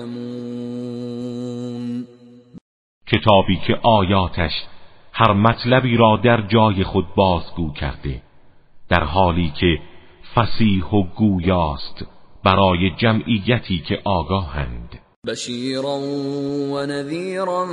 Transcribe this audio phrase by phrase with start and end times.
[0.04, 2.08] یعلمون
[3.12, 4.52] کتابی که آیاتش
[5.14, 8.22] هر مطلبی را در جای خود بازگو کرده
[8.90, 9.80] در حالی که
[10.36, 12.06] فسیح و گویاست
[12.46, 15.32] برای جمعیتی که آگاهند و
[16.76, 17.64] ونذيرا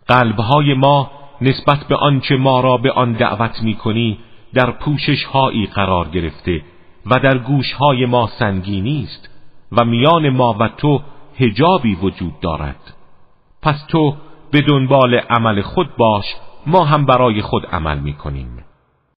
[0.09, 0.97] قلبهای ما
[1.41, 4.17] نسبت به آنچه ما را به آن دعوت می
[4.53, 6.61] در پوشش هایی قرار گرفته
[7.05, 9.29] و در گوش های ما سنگینی است
[9.71, 11.01] و میان ما و تو
[11.39, 12.93] هجابی وجود دارد
[13.61, 14.15] پس تو
[14.51, 16.25] به دنبال عمل خود باش
[16.67, 18.54] ما هم برای خود عمل میکنیم.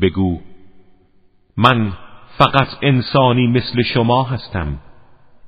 [0.00, 0.40] بگو
[1.56, 1.92] من
[2.38, 4.78] فقط انسانی مثل شما هستم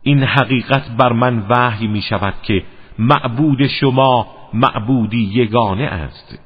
[0.03, 2.63] این حقیقت بر من وحی می شود که
[2.99, 6.39] معبود شما معبودی یگانه است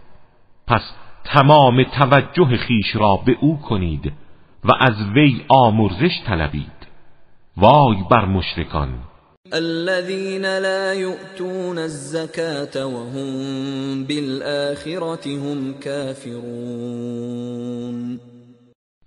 [0.66, 0.94] پس
[1.24, 4.12] تمام توجه خیش را به او کنید
[4.64, 6.86] و از وی آمرزش طلبید
[7.56, 8.88] وای بر مشرکان
[9.54, 13.30] الذين لا يؤتون الزكاه وهم
[14.04, 18.20] بالآخرة هم كافرون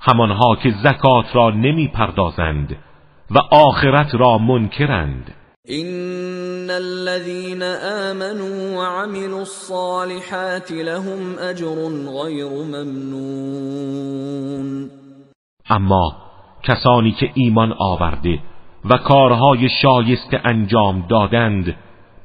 [0.08, 2.76] همانها که زکات را نمیپردازند
[3.32, 5.34] و آخرت را منکرند
[5.70, 7.64] ان الذين
[8.08, 11.76] امنوا وعملوا الصالحات لهم اجر
[12.24, 14.90] غير ممنون
[15.70, 16.12] اما
[16.68, 18.40] کسانی که ایمان آورده
[18.90, 21.76] و کارهای شایسته انجام دادند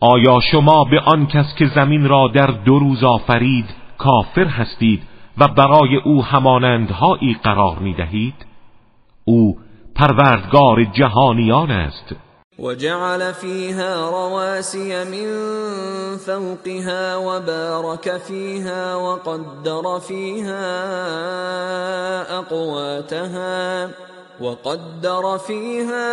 [0.00, 5.02] آیا شما به آن کس که زمین را در دو روز آفرید کافر هستید
[5.38, 8.34] و برای او همانندهایی قرار می دهید
[9.24, 9.58] او
[9.94, 12.12] پروردگار جهانیان است
[12.58, 15.30] وجعل فيها رواسی من
[16.16, 20.62] فوقها وبارك فيها وقدر فيها
[22.38, 26.12] اقواتها وقدر فيها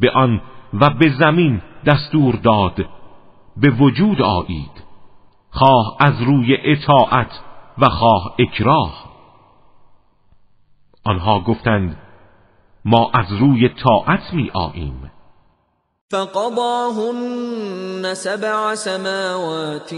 [0.00, 0.40] به آن
[0.80, 2.76] و به زمین دستور داد
[3.56, 4.81] به وجود آیید
[5.54, 7.30] خواه از روی اطاعت
[7.78, 9.12] و خواه اکراه
[11.04, 11.96] آنها گفتند
[12.84, 15.10] ما از روی طاعت می آییم
[16.10, 19.94] فقضاهن سبع سماوات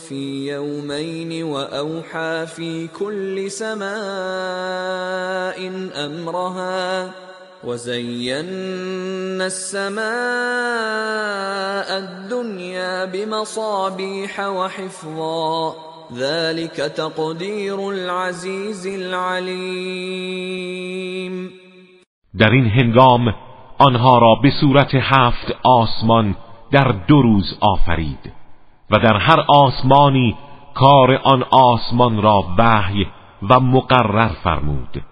[0.00, 5.56] في يومين وأوحى في كل سماء
[5.96, 7.10] أمرها
[7.64, 8.40] وزينا
[9.44, 15.74] السماء الدنيا بمصابيح وحفظا
[16.14, 21.50] ذلك تقدير العزيز العلیم
[22.38, 23.20] در این هنگام
[23.78, 26.36] آنها را به صورت هفت آسمان
[26.72, 28.32] در دو روز آفرید
[28.90, 30.36] و در هر آسمانی
[30.74, 33.06] کار آن آسمان را وحی
[33.50, 35.02] و مقرر فرمود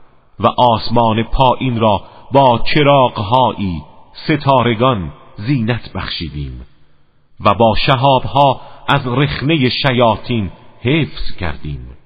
[0.40, 2.00] و آسمان پایین را
[2.32, 3.82] با چراغهایی
[4.24, 5.12] ستارگان
[5.48, 6.66] زینت بخشیدیم
[7.46, 10.50] و با شهابها از رخنه شیاطین
[10.84, 11.96] حفظ کردیم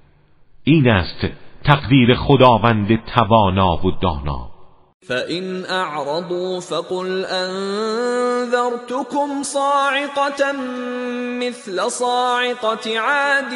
[0.64, 1.20] این است
[1.64, 4.50] تقدیر خداوند توانا و دانا
[5.08, 10.52] فَإِنْ أَعْرَضُوا فَقُلْ أَنذَرْتُكُمْ صَاعِقَةً
[11.40, 13.52] مِثْلَ صَاعِقَةِ عَادٍ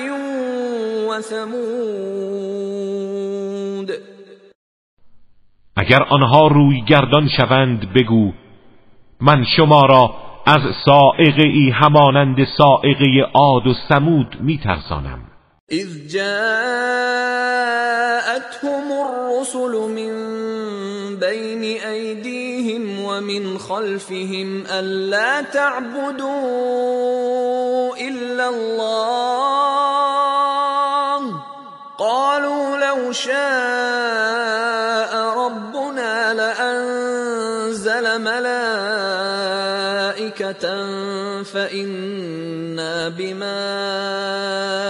[1.10, 3.90] وَثَمُودٍ
[5.80, 8.32] اگر آنها روی گردان شوند بگو
[9.20, 10.14] من شما را
[10.46, 15.18] از سائقه ای همانند سائقه عاد و سمود میترسانم
[15.70, 16.66] اذ جاءتهم
[19.04, 20.12] الرسل من
[21.20, 31.22] بین ایدیهم و من خلفهم الا تعبدوا الا الله
[31.98, 35.37] قالوا لو شاء
[36.36, 40.62] انزل ملائكه
[41.42, 43.60] فإنا بما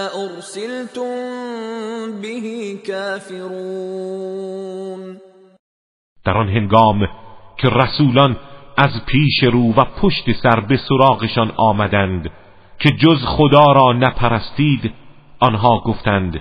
[0.07, 2.45] ارسلتم به
[6.25, 7.07] در آن هنگام
[7.61, 8.37] که رسولان
[8.77, 12.29] از پیش رو و پشت سر به سراغشان آمدند
[12.79, 14.93] که جز خدا را نپرستید
[15.39, 16.33] آنها گفتند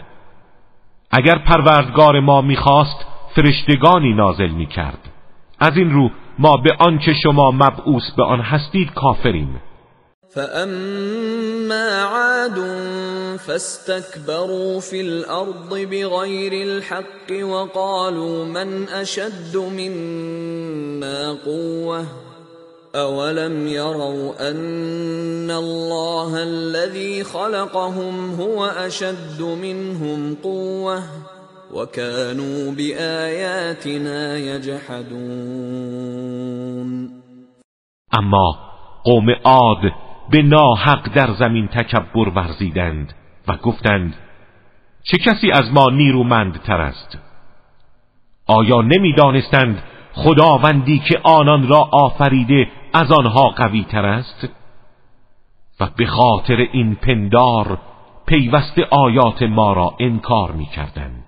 [1.11, 3.07] اگر پروردگار ما میخواست
[3.43, 4.99] فرشتگانی نازل می کرد
[5.59, 9.49] از این رو ما به آنچه شما مبعوث به آن هستید کافرین
[10.29, 12.57] فاما عاد
[13.39, 22.03] فاستكبروا في الارض بغير الحق وقالوا من اشد منا قوه
[22.95, 31.01] اولم يروا ان الله الذي خلقهم هو اشد منهم قوه
[31.75, 36.91] وكانوا بآياتنا یجحدون
[38.13, 38.59] اما
[39.05, 39.93] قوم عاد
[40.31, 43.13] به ناحق در زمین تکبر ورزیدند
[43.49, 44.15] و گفتند
[45.03, 47.19] چه کسی از ما نیرومندتر است
[48.47, 49.83] آیا نمیدانستند
[50.15, 54.49] خداوندی که آنان را آفریده از آنها قوی تر است
[55.81, 57.79] و به خاطر این پندار
[58.27, 61.28] پیوست آیات ما را انکار می کردند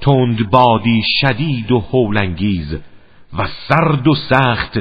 [0.00, 2.74] تند بادی شدید و هولانگیز
[3.38, 4.78] و سرد و سخت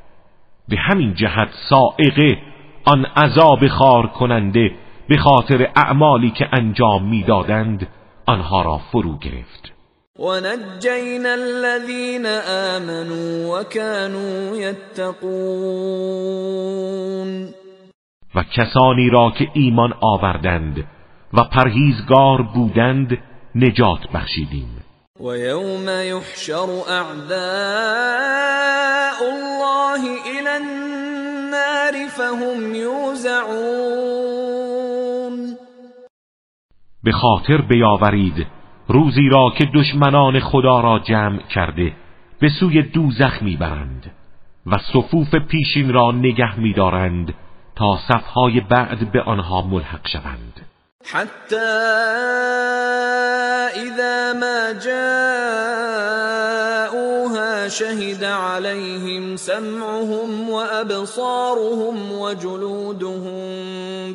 [0.69, 2.39] به همین جهت سائقه
[2.85, 4.71] آن عذاب خار کننده
[5.09, 7.89] به خاطر اعمالی که انجام میدادند
[8.27, 9.73] آنها را فرو گرفت
[10.19, 12.27] و نجینا الذین
[12.75, 17.49] آمنوا و کانو یتقون
[18.35, 20.85] و کسانی را که ایمان آوردند
[21.33, 23.19] و پرهیزگار بودند
[23.55, 24.84] نجات بخشیدیم
[25.21, 35.57] یوم یحشر اعداء الله الى النار فهم یوزعون
[37.05, 38.47] به خاطر بیاورید
[38.89, 41.93] روزی را که دشمنان خدا را جمع کرده
[42.41, 44.11] به سوی دوزخ میبرند
[44.67, 47.35] و صفوف پیشین را نگه میدارند
[47.77, 50.61] تا صفهای بعد به آنها ملحق شوند
[51.13, 51.71] حتى
[53.77, 63.43] إذا ما جاءوها شهد عليهم سمعهم وأبصارهم وجلودهم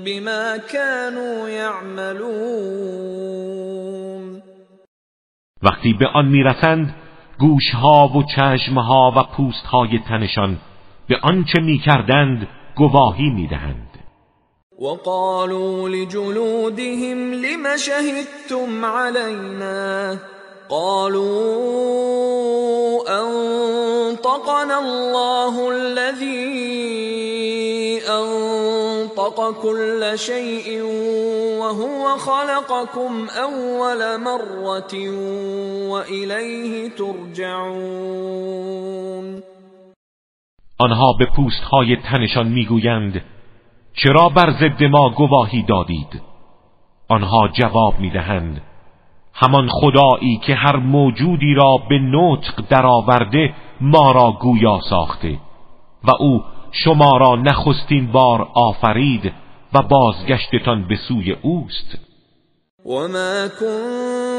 [0.05, 4.41] بما كانوا يعملون
[5.63, 6.95] وقتی به آن میرسند
[7.39, 10.57] گوشها و چشمها و پوستهای تنشان
[11.09, 13.88] به آنچه میکردند گواهی میدهند
[14.81, 20.17] وقالوا لجلودهم لم شهدتم علينا
[20.69, 21.49] قالوا
[23.09, 26.69] انطقنا الله الذي
[28.09, 30.81] انطق كل شيء
[31.59, 34.93] وهو خلقكم اول مره
[35.91, 39.25] واليه ترجعون
[40.81, 43.23] آنها به پوستهای تنشان میگویند
[43.93, 46.21] چرا بر ضد ما گواهی دادید
[47.09, 48.61] آنها جواب میدهند
[49.33, 55.37] همان خدایی که هر موجودی را به نطق درآورده ما را گویا ساخته
[56.03, 59.31] و او شما را نخستین بار آفرید
[59.73, 61.97] و بازگشتتان به سوی اوست
[62.85, 64.38] و ما کن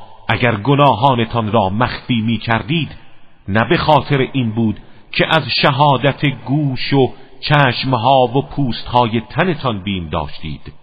[0.33, 2.89] اگر گناهانتان را مخفی می کردید
[3.47, 4.79] نه به خاطر این بود
[5.11, 7.13] که از شهادت گوش و
[7.49, 10.73] چشمها و پوستهای تنتان بیم داشتید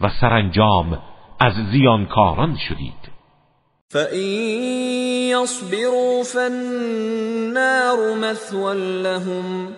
[0.00, 1.02] و سرانجام
[1.40, 3.16] از زیانکاران شدید
[3.92, 4.20] فَإِن
[5.32, 9.68] يَصْبِرُوا فَالنَّارُ مَثْوًى لَهُمْ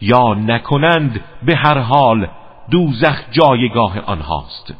[0.00, 2.28] یا نکنند به هر حال
[2.70, 4.70] دوزخ جایگاه آنهاست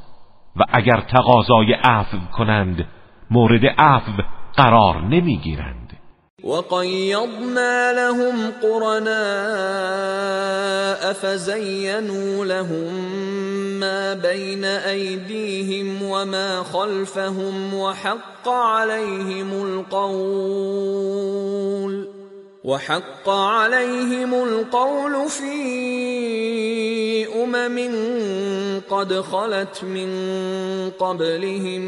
[0.57, 2.87] و اگر تقاضای عفو کنند
[3.31, 4.23] مورد عفو
[4.57, 5.78] قرار نمیگیرند
[6.45, 12.95] وقيضنا لهم قرناء فزينوا لهم
[13.81, 22.18] ما بين ايديهم وما خلفهم وحق عليهم القول
[22.69, 25.57] وحق عليهم القول في
[27.45, 27.79] امم
[28.91, 30.11] قد خلت من
[30.91, 31.81] قبلهم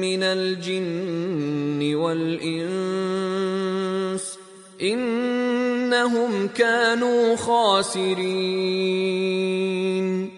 [0.00, 4.38] من الجن والانس
[4.82, 10.30] انهم كانوا خاسرين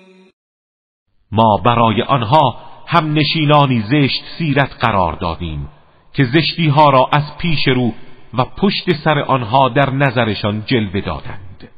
[1.33, 5.69] ما برای آنها هم نشینانی زشت سیرت قرار دادیم
[6.17, 7.93] که زشتی ها را از پیش رو
[8.35, 11.69] و پشت سر آنها در نظرشان جلوه دادند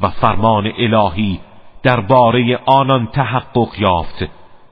[0.00, 1.40] و فرمان الهی
[1.82, 4.22] درباره آنان تحقق یافت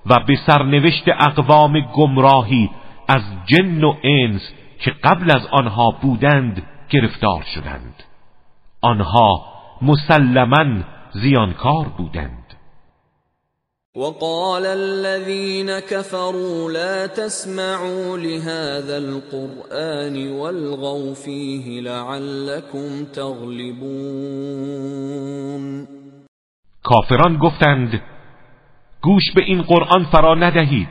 [0.06, 2.70] و به سرنوشت اقوام گمراهی
[3.08, 4.42] از جن و انس
[4.84, 8.02] که قبل از آنها بودند گرفتار شدند
[8.82, 9.44] آنها
[9.82, 10.80] مسلما
[11.12, 12.45] زیانکار بودند
[14.00, 25.86] وقال الذين كفروا لا تسمعوا لهذا القرآن والغوا فيه لعلكم تغلبون
[26.84, 28.00] کافران گفتند
[29.02, 30.88] گوش به این قرآن فرا ندهید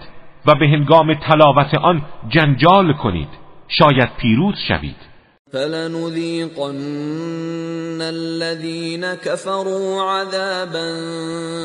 [0.48, 3.30] و به هنگام تلاوت آن جنجال کنید
[3.68, 5.15] شاید پیروز شوید
[5.56, 10.88] فلنذيقن الذين كفروا عذابا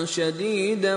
[0.05, 0.97] شديدا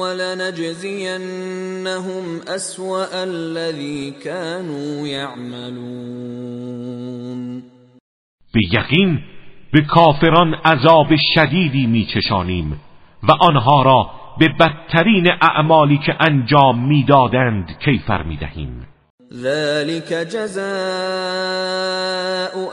[0.00, 2.24] ولنجزينهم
[2.56, 7.62] اسوا الذي كانوا يعملون
[8.54, 9.18] به یقین
[9.72, 12.80] به کافران عذاب شدیدی میچشانیم
[13.28, 14.06] و آنها را
[14.38, 18.86] به بدترین اعمالی که انجام میدادند کیفر میدهیم
[19.36, 20.64] ذلك جزاء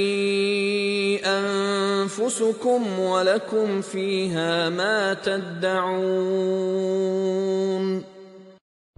[1.24, 8.04] انفسكم ولكم فيها ما تدعون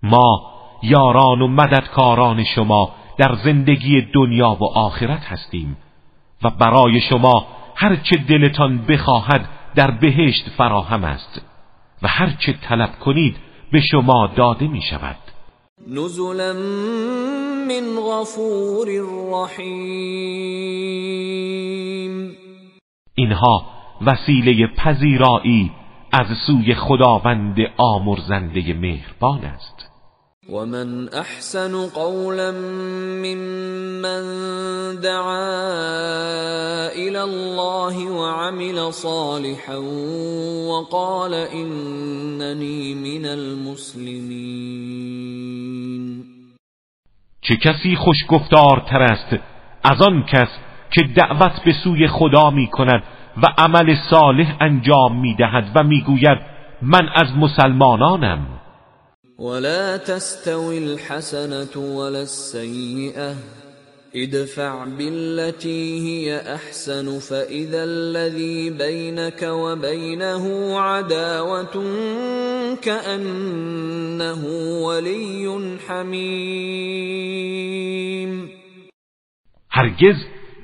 [0.02, 0.55] ما
[0.86, 5.76] یاران و مددکاران شما در زندگی دنیا و آخرت هستیم
[6.42, 7.46] و برای شما
[7.76, 11.40] هر چه دلتان بخواهد در بهشت فراهم است
[12.02, 13.36] و هر چه طلب کنید
[13.72, 15.16] به شما داده می شود
[15.88, 16.52] نزلا
[17.68, 18.86] من غفور
[19.34, 22.32] رحیم
[23.14, 23.66] اینها
[24.06, 25.70] وسیله پذیرایی
[26.12, 29.95] از سوی خداوند آمرزنده مهربان است
[30.48, 34.26] ومن احسن قولا ممن
[35.00, 35.66] دعا
[36.94, 39.76] الى الله وعمل صالحا
[40.70, 46.24] وقال انني من المسلمین
[47.42, 49.32] چه کسی خوشگفتارتر است
[49.84, 50.48] از آن کس
[50.94, 53.02] که دعوت به سوی خدا می کند
[53.36, 56.38] و عمل صالح انجام می دهد و می گوید
[56.82, 58.55] من از مسلمانانم
[59.38, 63.34] ولا تستوي الحسنة ولا السيئة
[64.16, 71.74] ادفع بالتي هي أحسن فإذا الذي بينك وبينه عداوة
[72.80, 74.44] كأنه
[74.86, 78.48] ولي حميم
[79.70, 80.14] هرگز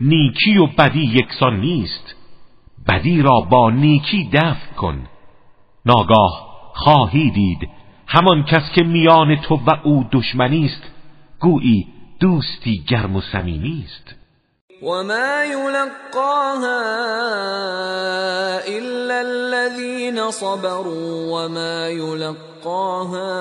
[0.01, 2.15] نیکی و بدی یکسان نیست
[2.89, 5.07] بدی را با نیکی دفع کن
[5.87, 7.69] ناگاه خواهی دید
[8.14, 10.83] همان کس که میان تو و او دشمنی است
[11.40, 11.87] گویی
[12.20, 14.14] دوستی گرم و صمیمی است
[14.83, 16.81] وما یلقاها
[18.68, 23.38] الا الذين صبروا وما یلقاها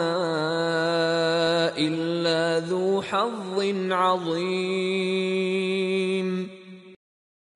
[1.77, 3.57] الا ذو حظ
[3.91, 6.49] عظیم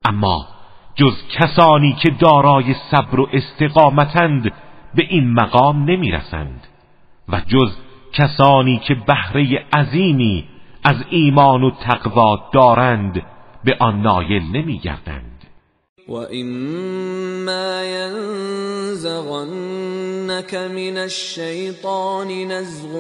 [0.06, 0.48] اما
[0.96, 4.44] جز کسانی که دارای صبر و استقامتند
[4.96, 6.64] به این مقام نمیرسند
[7.30, 7.72] و جز
[8.14, 10.46] کسانی که بهره عظیمی
[10.84, 13.14] از ایمان و تقوا دارند
[13.64, 15.32] به آن نایل نمیگردند
[16.08, 16.34] و اما
[17.84, 22.92] ینزغنك من الشیطان نزغ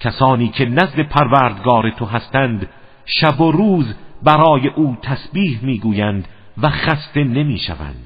[0.00, 2.68] کسانی که نزد پروردگار تو هستند
[3.06, 3.84] شب و روز
[4.22, 6.28] برای او تسبیح میگویند
[6.62, 8.05] و خسته نمیشوند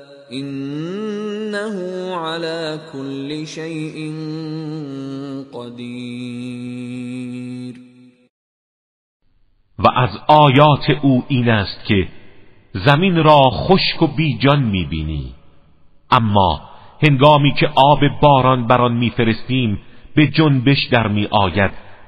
[0.39, 1.75] انه
[2.15, 3.95] على كل شيء
[5.53, 7.75] قدير
[9.79, 12.07] و از آیات او این است که
[12.73, 15.33] زمین را خشک و بیجان میبینی
[16.11, 16.61] اما
[17.09, 19.79] هنگامی که آب باران بر آن میفرستیم
[20.15, 21.27] به جنبش در می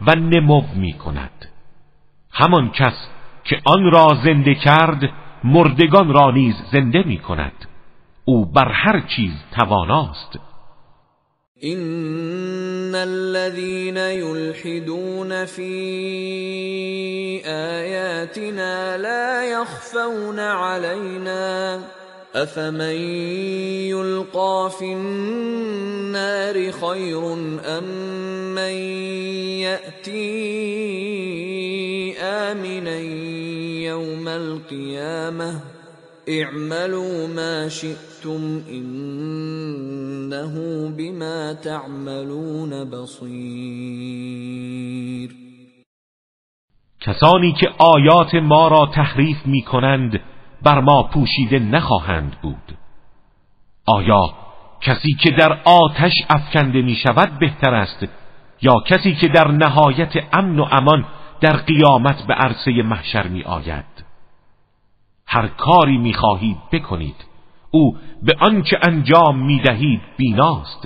[0.08, 1.46] و نمو می کند
[2.32, 3.08] همان کس
[3.44, 5.10] که آن را زنده کرد
[5.44, 7.54] مردگان را نیز زنده می کند
[8.28, 10.40] او بر هر چیز تواناست
[11.64, 15.72] ان الذين يلحدون في
[17.46, 21.80] اياتنا لا يخفون علينا
[22.36, 22.98] افمن
[23.92, 27.34] يلقى في النار خير
[27.78, 27.84] ام
[28.56, 28.76] من
[29.68, 30.42] ياتي
[32.22, 33.00] امنا
[33.90, 35.73] يوم القيامه
[36.28, 40.54] اعملوا ما شئتم انه
[40.98, 45.30] بما تعملون بصیر
[47.02, 50.20] کسانی که آیات ما را تحریف می کنند
[50.64, 52.78] بر ما پوشیده نخواهند بود
[53.86, 54.34] آیا
[54.82, 58.06] کسی که در آتش افکنده می شود بهتر است
[58.62, 61.06] یا کسی که در نهایت امن و امان
[61.42, 63.93] در قیامت به عرصه محشر می آید
[65.34, 67.16] هر کاری میخواهید بکنید
[67.72, 70.86] او به آنچه انجام میدهید بیناست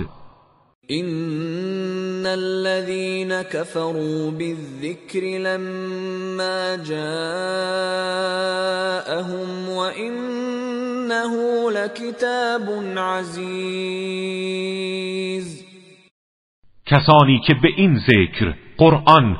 [0.90, 11.34] ان الذين كفروا بالذكر لما جاءهم وانه
[11.78, 15.64] لكتاب عزيز
[16.86, 19.36] کسانی که به این ذکر قرآن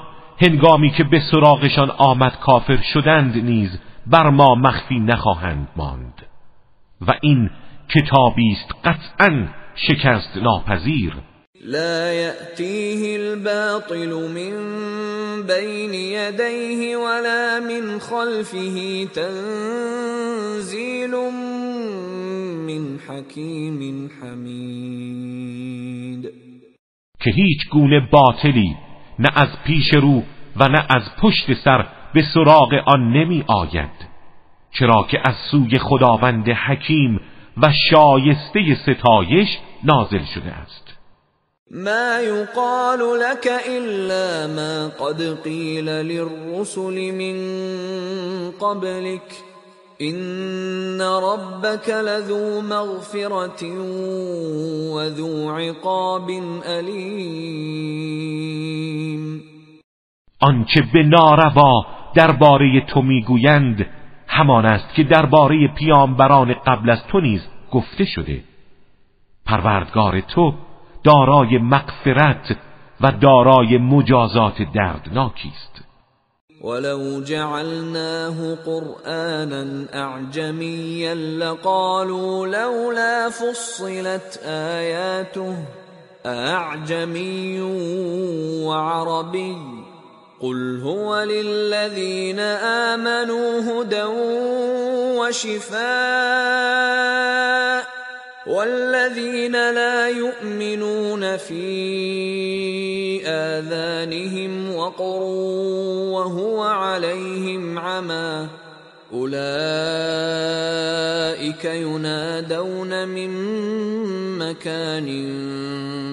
[0.47, 3.71] هنگامی که به سراغشان آمد کافر شدند نیز
[4.11, 6.15] بر ما مخفی نخواهند ماند
[7.09, 7.51] و این
[7.95, 9.49] کتابی است قطعا
[9.89, 11.13] شکست ناپذیر
[11.65, 14.55] لا یأتیه الباطل من
[15.47, 21.11] بین یدیه ولا من خلفه تنزیل
[22.67, 26.23] من حکیم حمید
[27.21, 28.77] که هیچ گونه باطلی
[29.19, 30.23] نه از پیش رو
[30.57, 34.09] و نه از پشت سر به سراغ آن نمی آید
[34.79, 37.21] چرا که از سوی خداوند حکیم
[37.63, 39.49] و شایسته ستایش
[39.85, 40.85] نازل شده است
[41.71, 47.35] ما یقال لك الا ما قد قیل للرسل من
[48.61, 49.23] قبلك
[50.01, 53.65] ان ربك لذو مغفرة
[54.97, 56.31] وذو عقاب
[56.67, 59.43] الیم
[60.41, 63.87] آنچه به ناروا درباره تو میگویند
[64.27, 67.41] همان است که درباره پیامبران قبل از تو نیز
[67.73, 68.45] گفته شده
[69.47, 70.55] پروردگار تو
[71.05, 72.57] دارای مغفرت
[73.01, 75.85] و دارای مجازات دردناکی است
[76.65, 85.55] ولو جعلناه قرآنا اعجميا لقالوا لولا فصلت آياته
[86.25, 87.59] اعجمي
[88.67, 89.55] وعربي
[90.41, 94.03] قل هو للذين امنوا هدى
[95.19, 97.89] وشفاء
[98.47, 101.65] والذين لا يؤمنون في
[103.27, 105.23] اذانهم وقر
[106.15, 108.47] وهو عليهم عمى
[109.13, 113.31] اولئك ينادون من
[114.39, 115.07] مكان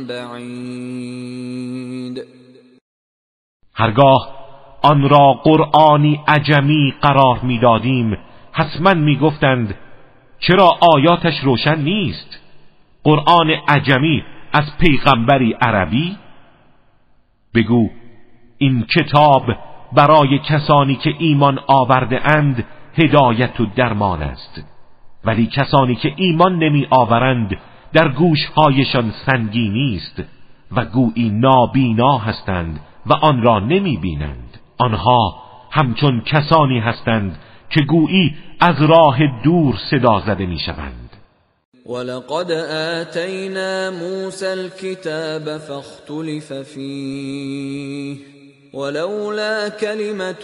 [0.10, 1.75] بعيد
[3.76, 4.30] هرگاه
[4.84, 8.18] آن را قرآنی عجمی قرار میدادیم
[8.52, 9.76] حتما میگفتند
[10.40, 12.40] چرا آیاتش روشن نیست
[13.04, 16.18] قرآن عجمی از پیغمبری عربی
[17.56, 17.90] بگو
[18.58, 19.44] این کتاب
[19.94, 22.64] برای کسانی که ایمان آورده اند
[22.98, 24.62] هدایت و درمان است
[25.26, 27.58] ولی کسانی که ایمان نمی آورند
[27.94, 30.24] در گوشهایشان سنگینی است
[30.72, 35.36] و گویی نابینا هستند و آن را نمی بینند آنها
[35.72, 37.40] همچون کسانی هستند
[37.70, 41.10] که گویی از راه دور صدا زده می شوند
[41.90, 48.18] ولقد آتینا موسى الكتاب فاختلف فیه
[48.74, 50.36] ولولا كلمة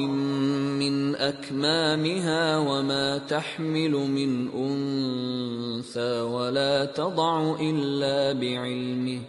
[0.81, 9.21] من اكمامها وما تحمل من انثى ولا تضع الا بعلمه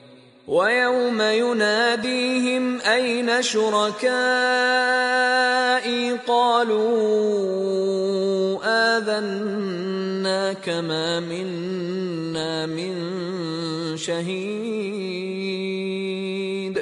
[0.47, 7.03] ويوم يناديهم أين شركائي قالوا
[8.65, 12.93] آذنا كما منا من
[13.97, 16.77] شهيد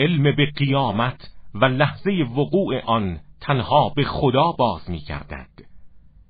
[0.00, 1.18] علم به قیامت
[1.54, 5.48] و لحظه وقوع آن تنها به خدا باز می کردد.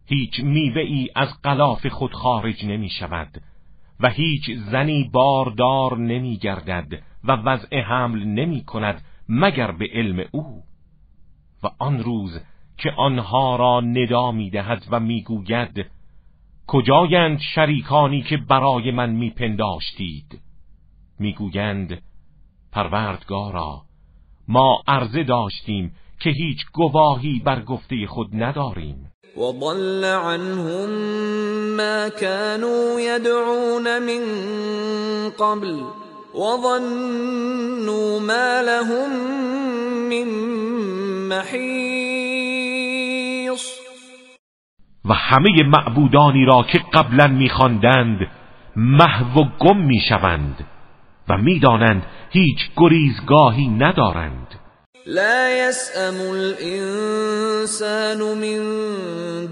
[0.07, 3.29] هیچ میوه ای از قلاف خود خارج نمی شود
[4.03, 10.63] و هیچ زنی باردار نمیگردد و وضع حمل نمی کند مگر به علم او
[11.63, 12.41] و آن روز
[12.79, 15.87] که آنها را ندا میدهد و میگوید
[16.67, 20.41] کجایند شریکانی که برای من میپنداشتید
[21.19, 22.03] میگویند
[22.73, 23.83] پروردگارا
[24.49, 30.89] ما عرضه داشتیم که هیچ گواهی بر گفته خود نداریم وضل عنهم
[31.77, 34.21] ما كانوا يدعون من
[35.31, 35.87] قبل
[36.35, 39.11] وظنوا ما لهم
[40.09, 40.29] من
[41.29, 43.83] محیص
[45.05, 48.19] و همه معبودانی را که قبلا میخواندند
[48.77, 50.67] محو و گم میشوند
[51.31, 54.47] و میدانند هیچ گریزگاهی ندارند
[55.07, 58.59] لا يسأم الإنسان من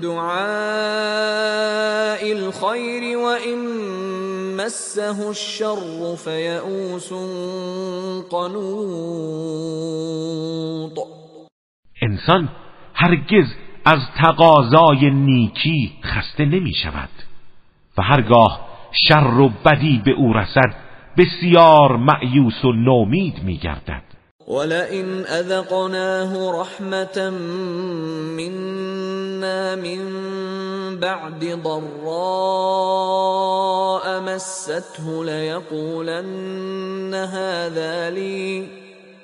[0.00, 3.58] دعاء الخير وإن
[4.56, 7.12] مسه الشر فيئوس
[8.30, 10.98] قنوط
[12.02, 12.48] انسان
[12.94, 13.46] هرگز
[13.86, 17.08] از تقاضای نیکی خسته نمی شود
[17.98, 18.68] و هرگاه
[19.08, 20.74] شر و بدی به او رسد
[21.18, 24.02] بسیار معیوس و نومید می گردد
[24.50, 27.30] ولئن اذقناه رحمه
[28.34, 30.00] منا من
[31.00, 38.68] بعد ضراء مسته ليقولن هذا لي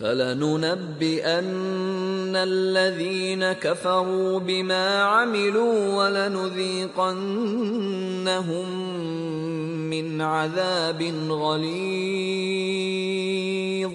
[0.00, 1.48] فلننبئن
[2.36, 8.66] الَّذِينَ كفروا بما عملوا ولنذيقنهم
[9.92, 13.92] من عذاب غَلِيظٍ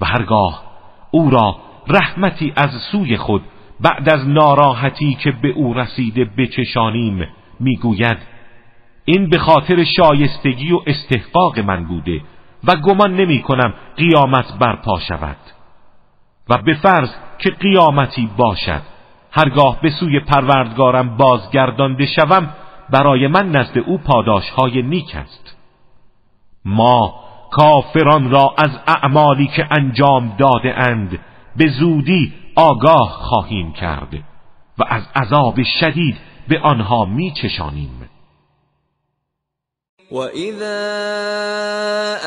[0.00, 0.62] و هرگاه
[1.10, 1.56] او را
[1.88, 3.42] رحمتی از سوی خود
[3.80, 7.26] بعد از ناراحتی که به او رسیده بچشانیم
[7.60, 8.16] میگوید
[9.04, 12.20] این به خاطر شایستگی و استحقاق من بوده
[12.64, 15.36] و گمان نمی کنم قیامت برپا شود
[16.48, 18.82] و به فرض که قیامتی باشد
[19.32, 22.48] هرگاه به سوی پروردگارم بازگردانده شوم
[22.90, 25.56] برای من نزد او پاداش های نیک است
[26.64, 27.14] ما
[27.50, 31.18] کافران را از اعمالی که انجام داده اند
[31.56, 34.14] به زودی آگاه خواهیم کرد
[34.78, 36.16] و از عذاب شدید
[36.48, 37.99] به آنها می چشانیم
[40.10, 40.78] واذا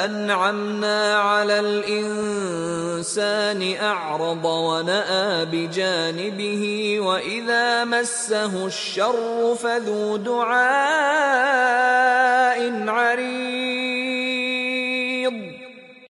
[0.06, 6.64] انعمنا على الانسان اعرض وناى بجانبه
[7.00, 15.34] وإذا مسه الشر فذو دعاء عريض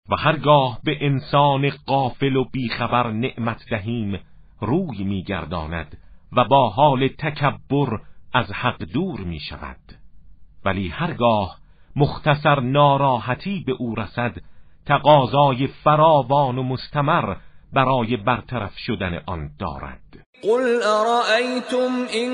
[0.10, 4.19] و هرگاه به انسان قافل و بیخبر نعمت دهیم
[4.62, 5.97] روی میگرداند
[6.38, 7.99] و با حال تکبر
[8.36, 9.39] از حق دور می
[10.65, 11.60] ولی هرگاه
[11.95, 14.34] مختصر ناراحتی به او رسد
[14.88, 17.36] تقاضای فراوان و مستمر
[17.73, 20.01] برای برطرف شدن آن دارد
[20.41, 22.32] قل ارائیتم این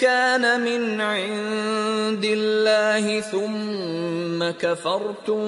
[0.00, 5.42] كان من عند الله ثم كفرتم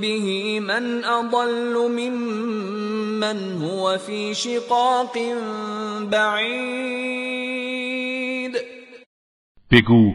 [0.00, 5.14] به من اضل ممن هو في شقاق
[6.12, 8.52] بعید
[9.70, 10.12] بگو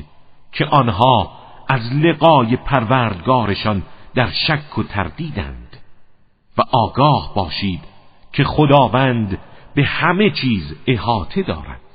[0.57, 3.83] که آنها از لقای پروردگارشان
[4.15, 5.77] در شک و تردیدند
[6.57, 7.81] و آگاه باشید
[8.33, 9.37] که خداوند
[9.75, 11.86] به همه چیز احاطه دارد